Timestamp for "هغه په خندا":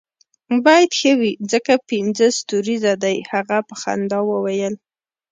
3.31-4.19